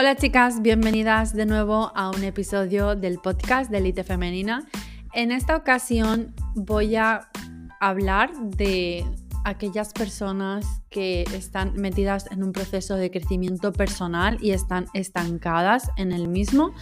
[0.00, 4.66] Hola chicas, bienvenidas de nuevo a un episodio del podcast de Elite Femenina.
[5.12, 7.28] En esta ocasión voy a
[7.80, 9.04] hablar de
[9.44, 16.12] aquellas personas que están metidas en un proceso de crecimiento personal y están estancadas en
[16.12, 16.72] el mismo.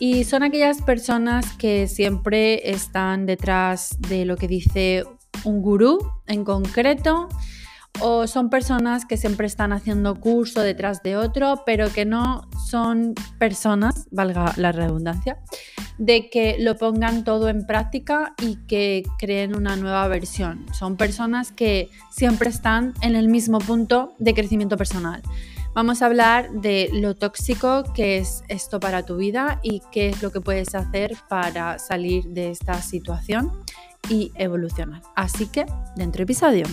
[0.00, 5.04] Y son aquellas personas que siempre están detrás de lo que dice
[5.44, 7.28] un gurú en concreto
[8.00, 13.14] o son personas que siempre están haciendo curso detrás de otro, pero que no son
[13.38, 15.38] personas, valga la redundancia,
[15.98, 20.66] de que lo pongan todo en práctica y que creen una nueva versión.
[20.72, 25.22] Son personas que siempre están en el mismo punto de crecimiento personal.
[25.74, 30.22] Vamos a hablar de lo tóxico que es esto para tu vida y qué es
[30.22, 33.50] lo que puedes hacer para salir de esta situación
[34.08, 35.02] y evolucionar.
[35.16, 36.66] Así que, dentro episodio.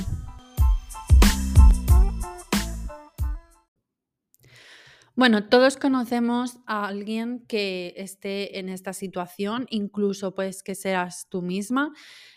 [5.16, 11.42] Bueno, todos conocemos a alguien que esté en esta situación, incluso pues que seas tú
[11.42, 11.92] misma.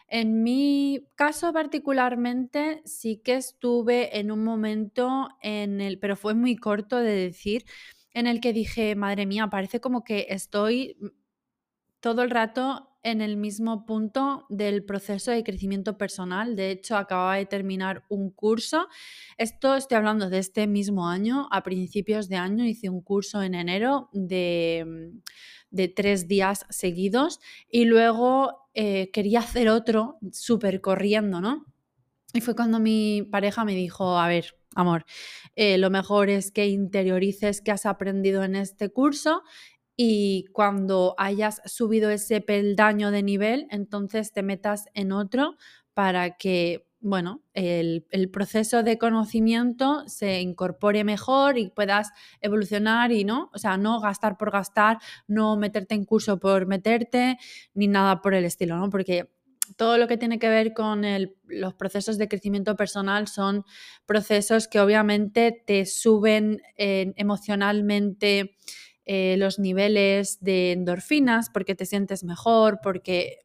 [0.09, 6.57] En mi caso particularmente sí que estuve en un momento en el, pero fue muy
[6.57, 7.65] corto de decir,
[8.13, 10.97] en el que dije, madre mía, parece como que estoy
[12.01, 16.57] todo el rato en el mismo punto del proceso de crecimiento personal.
[16.57, 18.89] De hecho, acababa de terminar un curso.
[19.39, 21.47] Esto estoy hablando de este mismo año.
[21.53, 25.13] A principios de año hice un curso en enero de,
[25.71, 31.67] de tres días seguidos y luego eh, quería hacer otro súper corriendo, ¿no?
[32.33, 35.05] Y fue cuando mi pareja me dijo, a ver, amor,
[35.55, 39.43] eh, lo mejor es que interiorices que has aprendido en este curso
[39.97, 45.57] y cuando hayas subido ese peldaño de nivel, entonces te metas en otro
[45.95, 53.51] para que, bueno, el, proceso de conocimiento se incorpore mejor y puedas evolucionar y no,
[53.55, 57.39] o sea, no gastar por gastar, no meterte en curso por meterte,
[57.75, 58.91] ni nada por el estilo, ¿no?
[58.91, 59.31] Porque
[59.77, 61.03] todo lo que tiene que ver con
[61.47, 63.65] los procesos de crecimiento personal son
[64.07, 68.57] procesos que obviamente te suben emocionalmente
[69.07, 73.41] eh, los niveles de endorfinas porque te sientes mejor, porque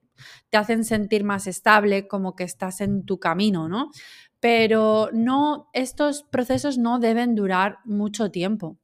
[0.49, 3.91] te hacen sentir más estable, como que estás en tu camino, ¿no?
[4.39, 8.77] Pero no, estos procesos no deben durar mucho tiempo.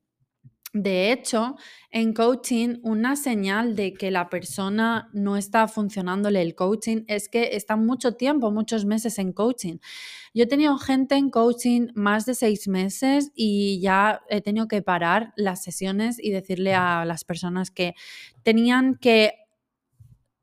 [0.75, 1.55] De hecho,
[1.89, 7.51] en coaching, una señal de que la persona no está funcionándole el coaching es que
[7.53, 9.77] está mucho tiempo, muchos meses en coaching.
[10.33, 14.81] Yo he tenido gente en coaching más de seis meses y ya he tenido que
[14.81, 17.93] parar las sesiones y decirle a las personas que
[18.43, 19.45] tenían que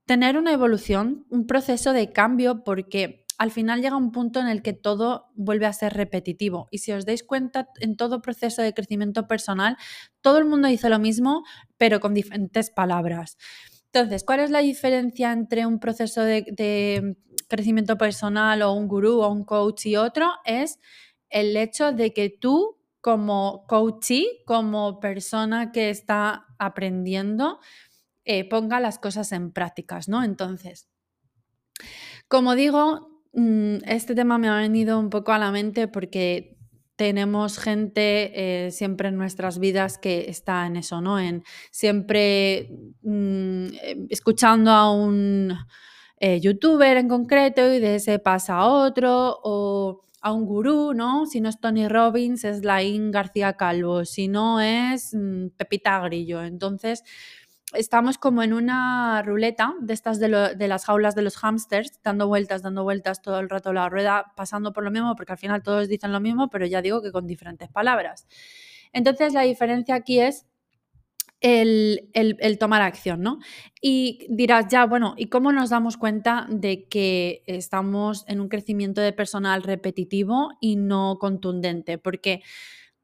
[0.07, 4.63] tener una evolución, un proceso de cambio, porque al final llega un punto en el
[4.63, 6.69] que todo vuelve a ser repetitivo.
[6.71, 9.77] Y si os dais cuenta, en todo proceso de crecimiento personal,
[10.21, 11.45] todo el mundo dice lo mismo,
[11.77, 13.37] pero con diferentes palabras.
[13.93, 17.17] Entonces, ¿cuál es la diferencia entre un proceso de,
[17.49, 20.31] crecimiento personal o un gurú o un coach y otro?
[20.47, 20.79] Es
[21.29, 27.59] el hecho de que tú como coachee, como persona que está aprendiendo,
[28.25, 30.23] eh, ponga las cosas en prácticas, ¿no?
[30.23, 30.89] Entonces,
[32.29, 36.59] como digo, este tema me ha venido un poco a la mente porque
[36.97, 41.19] tenemos gente eh, siempre en nuestras vidas que está en eso, ¿no?
[41.19, 42.71] En siempre
[43.03, 45.53] mm, eh, escuchando a un
[46.19, 51.27] eh, youtuber en concreto y de ese pasa a otro o a un gurú, ¿no?
[51.27, 56.43] Si no es Tony Robbins, es Laín García Calvo, si no es mm, Pepita Grillo.
[56.45, 57.03] Entonces,
[57.75, 62.63] estamos como en una ruleta de estas de, las jaulas de los hámsters, dando vueltas,
[62.63, 65.89] dando vueltas todo el rato la rueda, pasando por lo mismo, porque al final todos
[65.89, 68.27] dicen lo mismo, pero ya digo que con diferentes palabras.
[68.93, 70.47] Entonces la diferencia aquí es
[71.41, 73.41] el, el, tomar acción, ¿no?
[73.81, 79.01] Y dirás, ya, bueno, ¿y cómo nos damos cuenta de que estamos en un crecimiento
[79.01, 81.99] de personal repetitivo y no contundente?
[81.99, 82.43] Porque,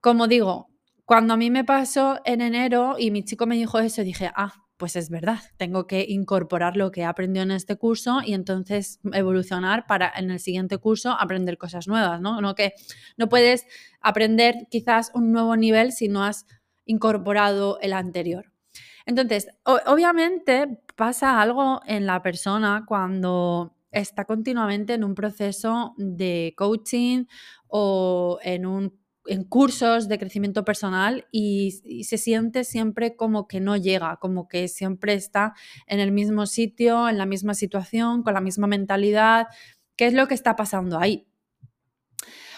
[0.01, 0.69] como digo,
[1.05, 4.68] cuando a mí me pasó en enero y mi chico me dijo eso, dije, ah,
[4.79, 9.01] pues es verdad, tengo que incorporar lo que he aprendido en este curso y entonces
[9.13, 12.41] evolucionar para en el siguiente curso aprender cosas nuevas, ¿no?
[12.41, 12.73] No que
[13.17, 13.67] no puedes
[14.01, 16.47] aprender quizás un nuevo nivel si no has
[16.85, 18.53] incorporado el anterior.
[19.05, 27.25] Entonces, obviamente pasa algo en la persona cuando está continuamente en un proceso de coaching
[27.67, 28.98] o en un
[29.29, 34.69] en cursos de crecimiento personal y, se siente siempre como que no llega, como que
[34.69, 35.55] siempre está
[35.87, 39.49] en el mismo sitio, en la misma situación, con la misma mentalidad.
[39.97, 41.27] ¿Qué es lo que está pasando ahí?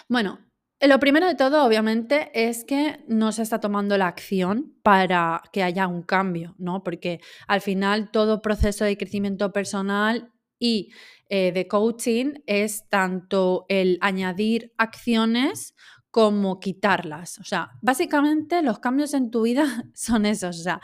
[0.07, 0.39] Bueno,
[0.83, 5.61] Lo primero de todo, obviamente, es que no se está tomando la acción para que
[5.61, 6.81] haya un cambio, ¿no?
[6.81, 10.89] Porque al final todo proceso de crecimiento personal y
[11.29, 15.75] eh, de coaching es tanto el añadir acciones
[16.11, 17.39] como quitarlas.
[17.39, 20.59] O sea, básicamente los cambios en tu vida son esos.
[20.59, 20.81] O sea,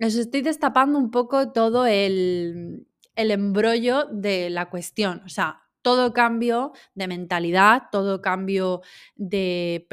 [0.00, 2.86] os estoy destapando un poco todo el,
[3.16, 5.22] el embrollo de la cuestión.
[5.24, 8.80] O sea, todo cambio de mentalidad, todo cambio
[9.16, 9.86] de,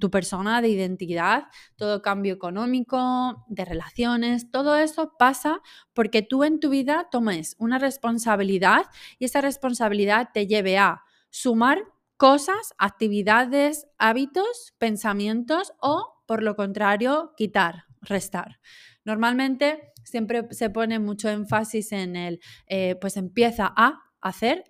[0.00, 5.60] tu persona, de identidad, todo cambio económico, de relaciones, todo eso pasa
[5.92, 8.86] porque tú en tu vida tomes una responsabilidad
[9.18, 11.84] y esa responsabilidad te lleve a sumar
[12.18, 18.60] cosas, actividades, hábitos, pensamientos o, por lo contrario, quitar, restar.
[19.04, 24.64] Normalmente siempre se pone mucho énfasis en el, eh, pues empieza a, hacer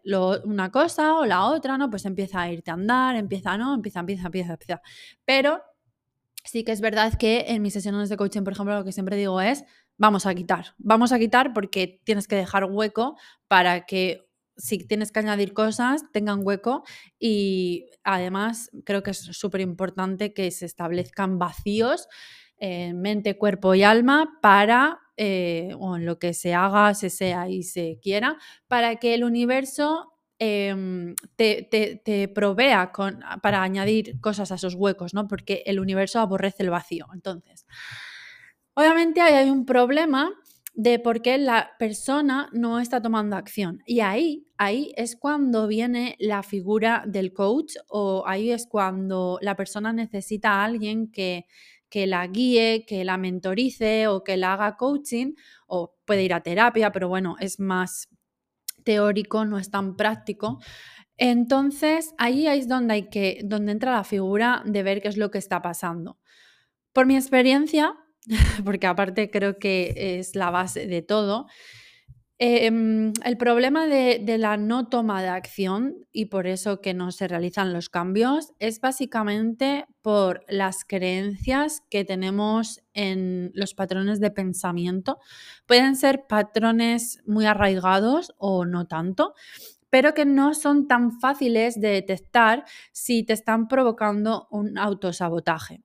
[0.45, 1.89] una cosa o la otra, ¿no?
[1.89, 3.75] Pues empieza a irte a andar, empieza, ¿no?
[3.75, 4.83] Empieza, empieza, empieza, empieza.
[5.25, 5.63] Pero
[6.45, 9.17] sí que es verdad que en mis sesiones de coaching, por ejemplo, lo que siempre
[9.17, 9.65] digo es,
[9.97, 13.17] vamos a quitar, vamos a quitar porque tienes que dejar hueco
[13.49, 14.28] para que
[14.59, 16.83] si tienes que añadir cosas, tengan hueco
[17.19, 22.09] y además creo que es súper importante que se establezcan vacíos
[22.59, 27.49] en mente, cuerpo y alma para eh, o en lo que se haga, se sea
[27.49, 34.57] y se quiera, para que el universo em, te, provea con, para añadir cosas a
[34.57, 35.27] esos huecos, ¿no?
[35.29, 37.07] Porque el universo aborrece el vacío.
[37.15, 37.67] Entonces,
[38.75, 40.33] obviamente hay un problema
[40.79, 43.83] de por qué la persona no está tomando acción.
[43.85, 49.57] Y ahí, ahí es cuando viene la figura del coach o ahí es cuando la
[49.57, 51.47] persona necesita a alguien que
[51.91, 55.33] que la guíe, que la mentorice o que la haga coaching,
[55.67, 58.11] o puede ir a terapia, pero bueno, es más
[58.85, 60.59] teórico, no es tan práctico.
[61.17, 65.31] Entonces, ahí es donde hay que, donde entra la figura de ver qué es lo
[65.31, 66.19] que está pasando.
[66.93, 67.97] Por mi experiencia,
[68.65, 71.47] porque aparte creo que es la base de todo,
[72.41, 77.27] Em, el problema de, la no toma de acción y por eso que no se
[77.27, 85.19] realizan los cambios es básicamente por las creencias que tenemos en los patrones de pensamiento.
[85.67, 89.35] Pueden ser patrones muy arraigados o no tanto,
[89.91, 95.83] pero que no son tan fáciles de detectar si te están provocando un autosabotaje.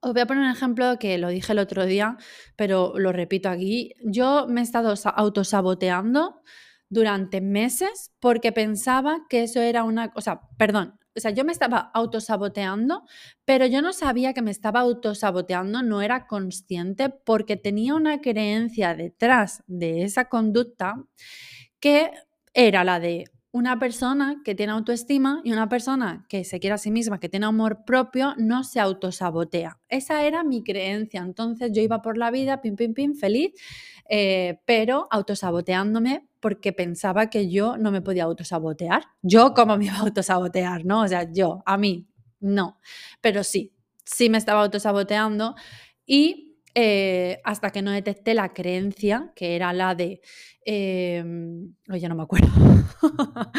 [0.00, 2.16] Os voy a poner un ejemplo que lo dije el otro día,
[2.56, 3.92] pero lo repito aquí.
[4.04, 6.42] Yo me he estado autosaboteando
[6.88, 11.90] durante meses porque pensaba que eso era una cosa, perdón, o sea, yo me estaba
[11.94, 13.04] autosaboteando,
[13.44, 18.94] pero yo no sabía que me estaba autosaboteando, no era consciente porque tenía una creencia
[18.94, 20.94] detrás de esa conducta
[21.80, 22.12] que
[22.54, 26.78] era la de una persona que tiene autoestima y una persona que se quiere a
[26.78, 29.80] sí misma, que tiene amor propio, no se autosabotea.
[29.88, 31.22] Esa era mi creencia.
[31.22, 33.52] Entonces yo iba por la vida, pim, pim, pim, feliz,
[34.08, 39.04] eh, pero autosaboteándome porque pensaba que yo no me podía autosabotear.
[39.22, 40.84] Yo, ¿cómo me iba a autosabotear?
[40.84, 41.02] ¿No?
[41.02, 42.06] O sea, yo, a mí,
[42.40, 42.78] no.
[43.20, 43.74] Pero sí,
[44.04, 45.54] sí me estaba autosaboteando
[46.06, 50.20] y eh, hasta que no detecté la creencia, que era la de...
[50.64, 51.24] Eh,
[51.90, 52.48] oye, no me acuerdo.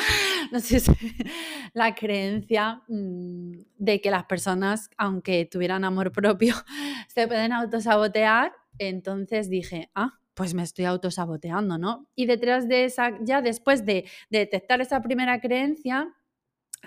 [0.52, 0.92] no sé si
[1.74, 6.56] la creencia mm, de que las personas, aunque tuvieran amor propio,
[7.08, 8.54] se pueden autosabotear.
[8.78, 12.08] Entonces dije, ah, pues me estoy autosaboteando, ¿no?
[12.16, 16.16] Y detrás de esa, ya después de, de detectar esa primera creencia,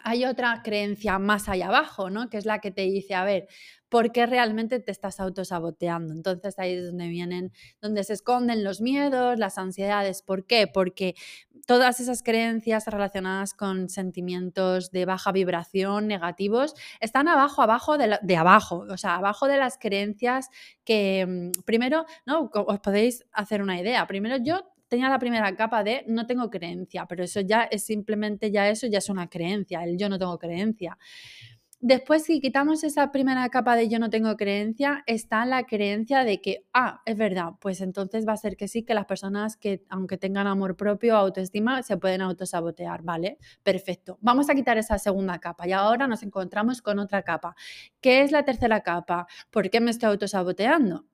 [0.05, 2.31] hay otra creencia más allá abajo, ¿no?
[2.31, 3.49] Que es la que te dice, a ver,
[3.93, 6.15] ¿por qué realmente te estás autosaboteando?
[6.15, 10.23] Entonces ahí es donde vienen, donde se esconden los miedos, las ansiedades.
[10.23, 10.67] ¿Por qué?
[10.67, 11.15] Porque
[11.67, 18.37] todas esas creencias relacionadas con sentimientos de baja vibración, negativos, están abajo, abajo de, de
[18.37, 20.49] abajo, o sea, abajo de las creencias
[20.85, 22.51] que mm, primero, ¿no?
[22.51, 24.07] Os podéis hacer una idea.
[24.07, 28.51] Primero yo tenía la primera capa de no tengo creencia, pero eso ya es simplemente,
[28.51, 30.97] ya eso ya es una creencia, el yo no tengo creencia.
[31.85, 36.41] Después, si quitamos esa primera capa de yo no tengo creencia, está la creencia de
[36.41, 39.83] que, ah, es verdad, pues entonces va a ser que sí, que las personas que,
[39.89, 43.37] aunque tengan amor propio, autoestima, se pueden autosabotear, ¿vale?
[43.65, 44.17] Perfecto.
[44.21, 47.57] Vamos a quitar esa segunda capa y ahora nos encontramos con otra capa.
[48.01, 49.27] ¿Qué es la tercera capa?
[49.51, 51.05] ¿Por qué me estoy autosaboteando?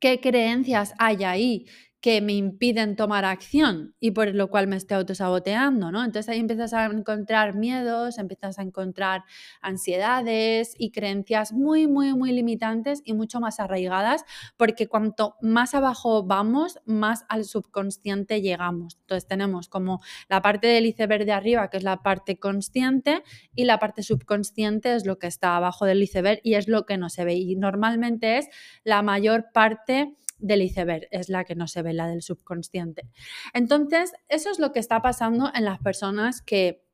[0.00, 1.66] ¿Qué creencias hay ahí
[2.00, 6.02] que me impiden tomar acción y por lo cual me estoy autosaboteando, ¿no?
[6.02, 9.24] Entonces ahí empiezas a encontrar miedos, empiezas a encontrar
[9.60, 14.24] ansiedades y creencias muy, muy, muy limitantes y mucho más arraigadas,
[14.56, 18.96] porque cuanto más abajo vamos, más al subconsciente llegamos.
[19.02, 23.22] Entonces tenemos como la parte del iceberg de arriba, que es la parte consciente,
[23.54, 26.96] y la parte subconsciente es lo que está abajo del iceberg y es lo que
[26.96, 27.34] no se ve.
[27.34, 28.48] Y normalmente es
[28.84, 33.08] la mayor parte del iceberg, es la que no se ve, la del subconsciente.
[33.54, 36.84] Entonces, eso es lo que está pasando en las personas que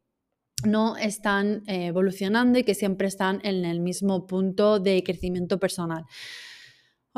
[0.64, 6.04] no están eh, evolucionando y que siempre están en el mismo punto de crecimiento personal.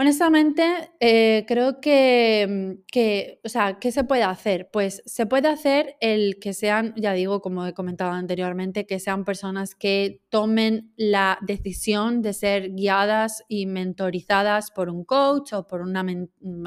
[0.01, 4.71] Honestamente, eh, creo que, mm, que, o sea, ¿qué se puede hacer?
[4.73, 9.25] Pues se puede hacer el que sean, ya digo, como he comentado anteriormente, que sean
[9.25, 15.81] personas que tomen la decisión de ser guiadas y mentorizadas por un coach o por
[15.81, 16.07] una,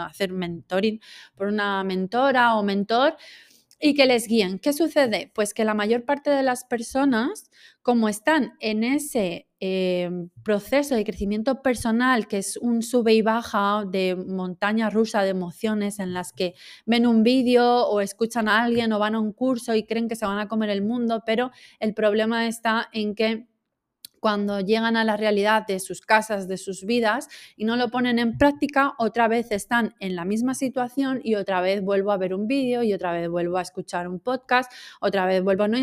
[0.05, 0.99] hacer mentoring,
[1.33, 3.15] por una mentora o mentor
[3.79, 4.59] y que les guíen.
[4.59, 5.31] ¿Qué sucede?
[5.33, 7.49] Pues que la mayor parte de las personas,
[7.81, 13.85] como están en ese em, proceso de crecimiento personal, que es un sube y baja
[13.85, 18.91] de montaña rusa de emociones en las que ven un vídeo o escuchan a alguien
[18.91, 21.51] o van a un curso y creen que se van a comer el mundo, pero
[21.79, 23.47] el problema está en que
[24.21, 27.27] cuando llegan a la realidad de sus casas, de sus vidas
[27.57, 31.59] y no lo ponen en práctica, otra vez están en la misma situación y otra
[31.59, 35.25] vez vuelvo a ver un vídeo y otra vez vuelvo a escuchar un podcast, otra
[35.25, 35.79] vez vuelvo a no,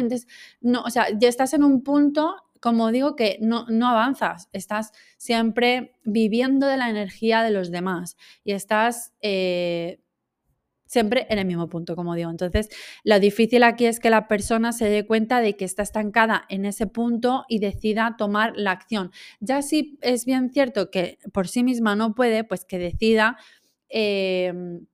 [0.61, 4.93] no, o sea, ya estás en un punto como digo, que no, no, avanzas, estás
[5.17, 10.01] siempre viviendo de la energía de los demás y estás eh,
[10.89, 12.31] siempre en el mismo punto, como digo.
[12.31, 12.69] Entonces,
[13.05, 16.65] lo difícil aquí es que la persona se dé cuenta de que está estancada en
[16.65, 19.13] ese punto y decida tomar la acción.
[19.39, 23.37] Ya si es bien cierto que por sí misma no puede, pues que decida...
[23.89, 24.87] Em,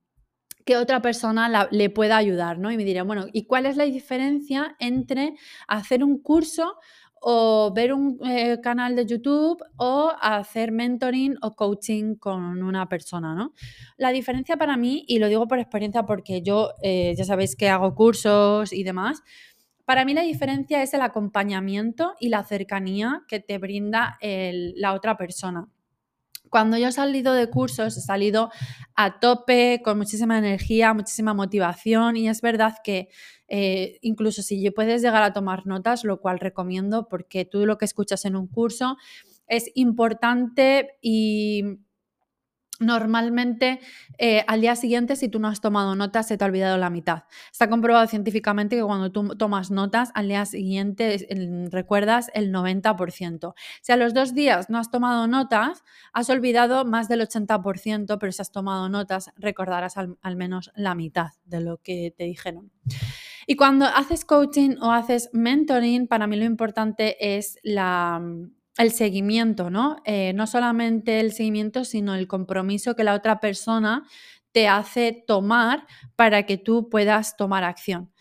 [0.65, 2.71] que otra persona le pueda ayudar, ¿no?
[2.71, 5.35] Y me dirá, bueno, ¿y cuál es la diferencia entre
[5.67, 6.79] hacer un curso
[7.27, 13.33] o ver un eh, canal de YouTube o hacer mentoring o coaching con una persona,
[13.33, 13.51] ¿no?
[13.97, 17.67] La diferencia para mí, y lo digo por experiencia porque yo eh, ya sabéis que
[17.67, 19.23] hago cursos y demás,
[19.85, 25.17] para mí la diferencia es el acompañamiento y la cercanía que te brinda la otra
[25.17, 25.67] persona.
[26.55, 28.49] Cuando yo he salido de cursos, he salido
[28.95, 33.09] a tope, con muchísima energía, muchísima motivación y es verdad que
[33.49, 37.83] eh, incluso si puedes llegar a tomar notas, lo cual recomiendo porque tú lo que
[37.83, 38.95] escuchas en un curso
[39.47, 41.79] es importante y
[42.79, 43.79] Normalmente
[44.17, 46.89] eh, al día siguiente, si tú no has tomado notas, se te ha olvidado la
[46.89, 47.23] mitad.
[47.51, 51.25] Está comprobado científicamente que cuando tú tomas notas, al día siguiente
[51.71, 53.53] recuerdas el 90%.
[53.81, 58.31] Si a los dos días no has tomado notas, has olvidado más del 80%, pero
[58.31, 62.71] si has tomado notas, recordarás al menos la mitad de lo que te dijeron.
[63.47, 68.21] Y cuando haces coaching o haces mentoring, para mí lo importante es la
[68.77, 69.97] el seguimiento, ¿no?
[70.05, 74.03] Eh, no solamente el seguimiento, sino el compromiso que la otra persona
[74.51, 78.11] te hace tomar para que tú puedas tomar acción.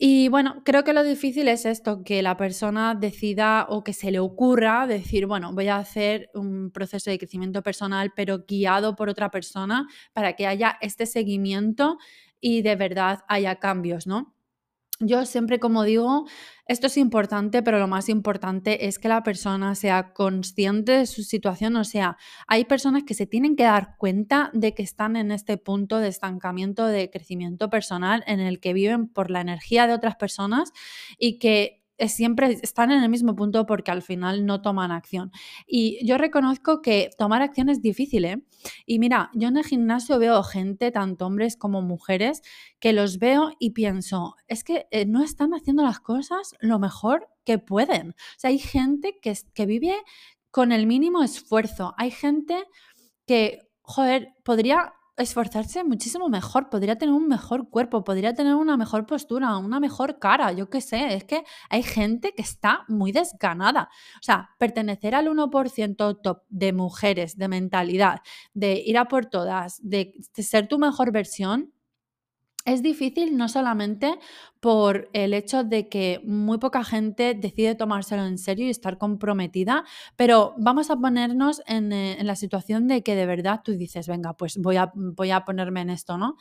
[0.00, 4.12] Y bueno, creo que lo difícil es esto, que la persona decida o que se
[4.12, 9.08] le ocurra decir, bueno, voy a hacer un proceso de crecimiento personal, pero guiado por
[9.08, 11.98] otra persona para que haya este seguimiento
[12.40, 14.34] y de verdad haya cambios, ¿no?
[15.00, 16.26] Yo siempre, como digo,
[16.66, 21.22] esto es importante, pero lo más importante es que la persona sea consciente de su
[21.22, 21.76] situación.
[21.76, 22.16] O sea,
[22.48, 26.08] hay personas que se tienen que dar cuenta de que están en este punto de
[26.08, 30.72] estancamiento, de crecimiento personal, en el que viven por la energía de otras personas
[31.16, 35.32] y que siempre están en el mismo punto porque al final no toman acción.
[35.66, 38.42] Y yo reconozco que tomar acción es difícil, ¿eh?
[38.86, 42.42] Y mira, yo en el gimnasio veo gente, tanto hombres como mujeres,
[42.78, 47.28] que los veo y pienso, es que eh, no están haciendo las cosas lo mejor
[47.44, 48.10] que pueden.
[48.10, 49.96] O sea, hay gente que, que vive
[50.50, 51.94] con el mínimo esfuerzo.
[51.96, 52.64] Hay gente
[53.26, 59.06] que, joder, podría esforzarse muchísimo mejor, podría tener un mejor cuerpo, podría tener una mejor
[59.06, 63.90] postura, una mejor cara, yo qué sé, es que hay gente que está muy desganada.
[64.16, 68.20] O sea, pertenecer al 1% top de mujeres, de mentalidad,
[68.54, 71.72] de ir a por todas, de ser tu mejor versión,
[72.64, 74.18] es difícil no solamente
[74.60, 79.84] por el hecho de que muy poca gente decide tomárselo en serio y estar comprometida,
[80.16, 84.34] pero vamos a ponernos en, eh, la situación de que de verdad tú dices, venga,
[84.34, 86.36] pues voy a, voy a ponerme en esto, ¿no?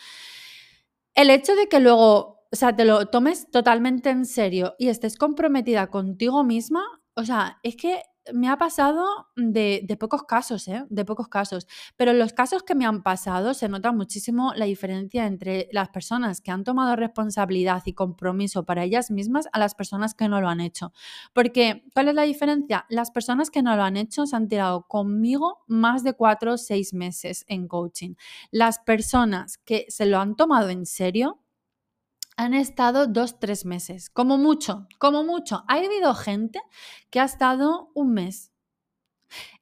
[1.14, 5.18] El hecho de que luego, o sea, te lo tomes totalmente en serio y estés
[5.18, 6.84] comprometida contigo misma,
[7.16, 8.02] o sea, es que
[8.34, 9.05] me ha pasado
[9.36, 10.86] de, pocos casos, ¿eh?
[10.89, 11.67] De pocos casos.
[11.96, 15.89] Pero en los casos que me han pasado se nota muchísimo la diferencia entre las
[15.89, 20.41] personas que han tomado responsabilidad y compromiso para ellas mismas a las personas que no
[20.41, 20.91] lo han hecho.
[21.34, 22.86] Porque, ¿cuál es la diferencia?
[22.89, 26.57] Las personas que no lo han hecho se han tirado conmigo más de cuatro o
[26.57, 28.15] seis meses en coaching.
[28.51, 31.39] Las personas que se lo han tomado en serio
[32.38, 35.63] han estado dos, tres meses, como mucho, como mucho.
[35.67, 36.62] Ha habido gente
[37.10, 38.53] que ha estado un mes.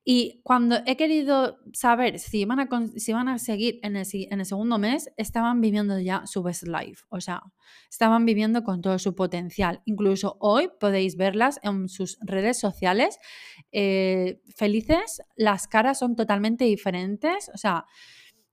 [0.03, 4.45] Y cuando he querido saber si iban a, si a seguir en el, en el,
[4.45, 7.03] segundo mes, estaban viviendo ya su best life.
[7.09, 7.41] O sea,
[7.89, 9.81] estaban viviendo con todo su potencial.
[9.85, 13.17] Incluso hoy podéis verlas en sus redes sociales.
[13.71, 17.49] Eh, felices, las caras son totalmente diferentes.
[17.55, 17.85] O sea,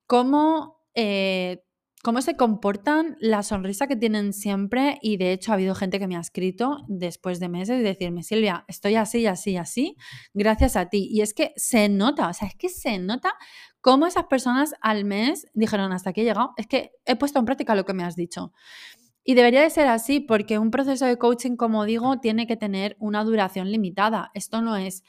[0.06, 1.62] cómo eh,
[2.02, 6.08] cómo se comportan, la sonrisa que tienen siempre y de hecho ha habido gente que
[6.08, 9.96] me ha escrito después de meses y decirme, Silvia, estoy así, así, así,
[10.34, 11.08] gracias a ti.
[11.10, 13.32] Y es que se nota, o sea, es que se nota
[13.80, 17.44] cómo esas personas al mes dijeron, hasta aquí he llegado, es que he puesto en
[17.44, 18.52] práctica lo que me has dicho.
[19.24, 22.96] Y debería de ser así porque un proceso de coaching, como digo, tiene que tener
[22.98, 24.32] una duración limitada.
[24.34, 25.04] Esto no es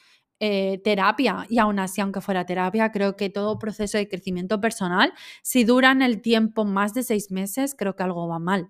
[0.46, 1.46] eh, terapia.
[1.48, 6.02] Y aún así, aunque fuera terapia, creo que todo proceso de crecimiento personal, si duran
[6.02, 8.70] el tiempo más de seis meses, creo que algo va mal.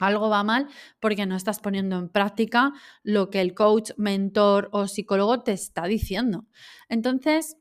[0.00, 0.66] Algo va mal
[0.98, 5.84] porque no estás poniendo en práctica lo que el coach, mentor o psicólogo te está
[5.84, 6.46] diciendo.
[6.88, 7.58] Entonces,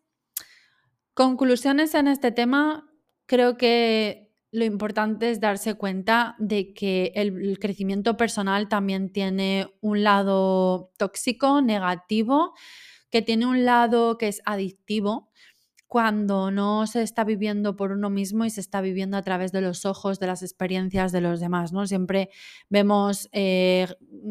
[1.14, 2.90] conclusiones en este tema,
[3.26, 10.04] creo que lo importante es darse cuenta de que el, crecimiento personal también tiene un
[10.04, 12.54] lado tóxico, negativo,
[13.10, 15.30] que tiene un lado que es adictivo
[15.88, 19.62] cuando no se está viviendo por uno mismo y se está viviendo a través de
[19.62, 21.88] los ojos, de las experiencias de los demás, ¿no?
[21.88, 22.30] Siempre
[22.70, 23.88] vemos eh,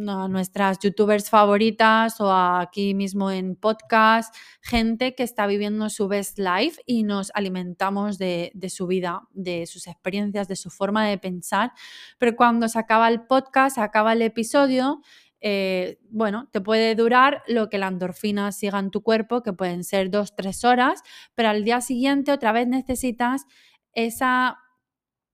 [0.06, 6.38] a nuestras youtubers favoritas o aquí mismo en podcast, gente que está viviendo su best
[6.38, 11.16] life y nos alimentamos de, de su vida, de sus experiencias, de su forma de
[11.16, 11.72] pensar,
[12.18, 15.00] pero cuando se acaba el podcast, se acaba el episodio,
[15.40, 19.84] eh, bueno, te puede durar lo que la endorfina siga en tu cuerpo, que pueden
[19.84, 21.02] ser dos, tres horas,
[21.34, 23.44] pero al día siguiente otra vez necesitas
[23.92, 24.58] esa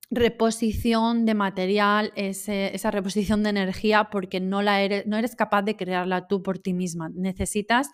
[0.09, 5.75] reposición de material, esa reposición de energía, porque no, la eres, no eres capaz de
[5.75, 7.09] crearla tú por ti misma.
[7.13, 7.89] Necesitas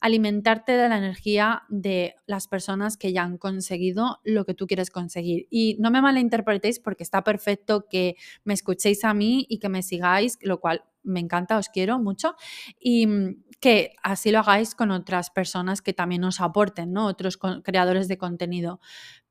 [0.00, 4.90] alimentarte de la energía de las personas que ya han conseguido lo que tú quieres
[4.90, 5.46] conseguir.
[5.50, 9.82] Y no me malinterpretéis porque está perfecto que me escuchéis a mí y que me
[9.82, 12.36] sigáis, lo cual me encanta, os quiero mucho.
[12.78, 17.06] Y mm, que así lo hagáis con otras personas que también os aporten, ¿no?
[17.06, 18.80] Otros creadores de contenido.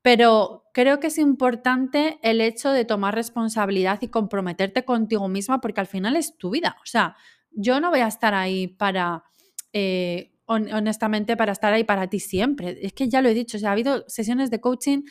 [0.02, 5.80] Pero creo que es importante el hecho de tomar responsabilidad y comprometerte contigo misma porque
[5.80, 6.76] al final es tu vida.
[6.82, 7.16] O sea,
[7.50, 9.24] yo no voy a estar ahí para...
[9.72, 12.78] Eh, honestamente para estar ahí para ti siempre.
[12.80, 15.02] Es que ya lo he dicho, o sea, ha habido sesiones de coaching,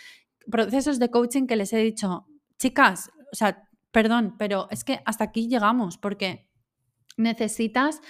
[0.49, 2.25] procesos de coaching que les he dicho,
[2.57, 6.47] chicas, o sea, perdón, pero es que hasta aquí llegamos porque
[7.17, 8.01] necesitas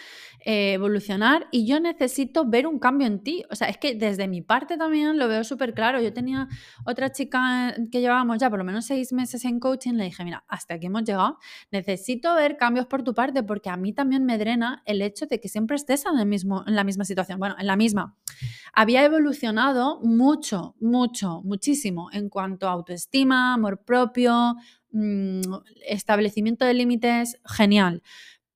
[0.48, 3.44] eh, evolucionar y yo necesito ver un cambio en ti.
[3.50, 6.00] O sea, es que desde mi parte también lo veo súper claro.
[6.00, 6.48] Yo tenía
[6.86, 10.46] otra chica que llevábamos ya por lo menos seis meses en coaching, le dije, mira,
[10.48, 11.40] hasta aquí hemos llegado,
[11.72, 15.40] necesito ver cambios por tu parte porque a mí también me drena el hecho de
[15.40, 17.40] que siempre estés en, el mismo, en la misma situación.
[17.40, 18.16] Bueno, en la misma.
[18.72, 24.56] Había evolucionado mucho, mucho, muchísimo en cuanto a autoestima, amor propio,
[24.92, 25.42] mm,
[25.88, 28.04] establecimiento de límites, genial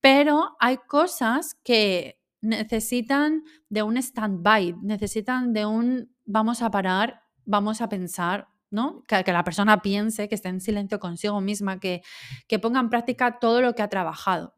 [0.01, 7.81] pero hay cosas que necesitan de un stand-by, necesitan de un vamos a parar, vamos
[7.81, 9.03] a pensar, ¿no?
[9.07, 12.01] Que, la persona piense, que esté en silencio consigo misma, que,
[12.47, 14.55] que ponga en práctica todo lo que ha trabajado.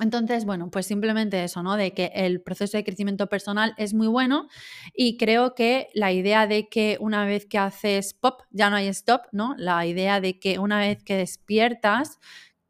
[0.00, 1.76] Entonces, bueno, pues simplemente eso, ¿no?
[1.76, 4.48] De que el proceso de crecimiento personal es muy bueno
[4.94, 8.86] y creo que la idea de que una vez que haces pop, ya no hay
[8.88, 9.54] stop, ¿no?
[9.58, 12.18] La idea de que una vez que despiertas,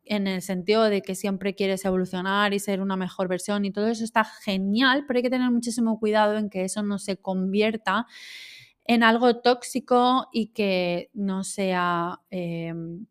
[0.09, 3.89] en el sentido de que siempre quieres evolucionar y ser una mejor versión y todo
[3.89, 8.07] eso está genial, pero hay que tener muchísimo cuidado en que eso no se convierta
[8.85, 13.07] en algo tóxico y que no sea em,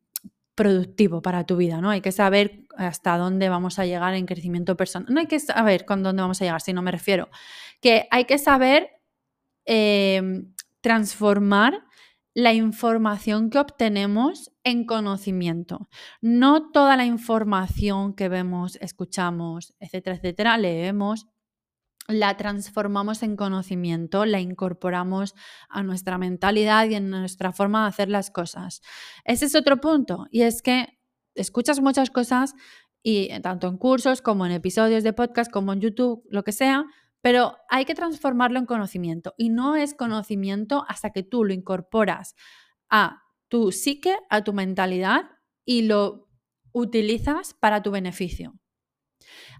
[0.55, 1.91] productivo para tu vida, ¿no?
[1.91, 5.13] Hay que saber hasta dónde vamos a llegar en crecimiento personal.
[5.13, 7.29] No hay que saber con dónde vamos a llegar, si no me refiero.
[7.79, 8.89] Que hay que saber
[9.65, 11.83] em, transformar
[12.33, 15.87] la información que obtenemos en conocimiento.
[16.19, 21.27] No toda la información que vemos, escuchamos, etcétera, etcétera, leemos,
[22.09, 25.35] la transformamos en conocimiento, la incorporamos
[25.69, 28.81] a nuestra mentalidad y en nuestra forma de hacer las cosas.
[29.23, 30.99] Ese es otro punto, y es que
[31.33, 32.53] escuchas muchas cosas
[33.01, 36.85] y tanto en cursos como en episodios de podcast, como en YouTube, lo que sea,
[37.21, 42.35] pero hay que transformarlo en conocimiento y no es conocimiento hasta que tú lo incorporas
[42.89, 45.29] a tu psique, a tu mentalidad
[45.65, 46.29] y lo
[46.71, 48.53] utilizas para tu beneficio.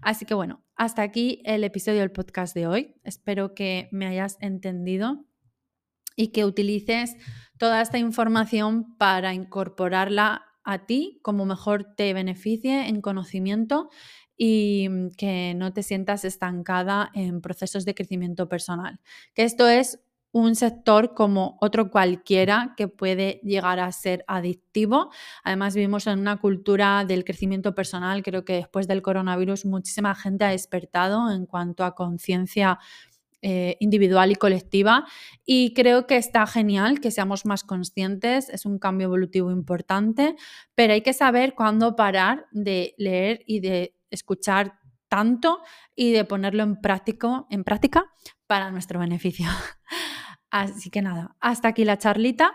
[0.00, 2.94] Así que bueno, hasta aquí el episodio del podcast de hoy.
[3.02, 5.26] Espero que me hayas entendido
[6.16, 7.16] y que utilices
[7.58, 13.88] toda esta información para incorporarla a ti como mejor te beneficie en conocimiento
[14.36, 19.00] y que no te sientas estancada en procesos de crecimiento personal.
[19.34, 20.00] Que esto es
[20.32, 25.10] un sector como otro cualquiera que puede llegar a ser adictivo.
[25.42, 28.22] Además, vivimos en una cultura del crecimiento personal.
[28.22, 32.78] Creo que después del coronavirus muchísima gente ha despertado en cuanto a conciencia
[33.40, 35.06] eh, individual y colectiva
[35.46, 40.34] y creo que está genial que seamos más conscientes, es un cambio evolutivo importante,
[40.74, 45.60] pero hay que saber cuándo parar de leer y de escuchar tanto
[45.94, 48.04] y de ponerlo en, práctica
[48.48, 49.46] para nuestro beneficio.
[50.50, 52.52] Así que nada, hasta aquí la charlita.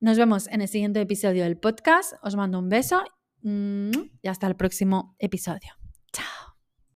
[0.00, 2.14] Nos vemos en el siguiente episodio del podcast.
[2.22, 3.02] Os mando un beso
[3.42, 5.87] y hasta el próximo episodio.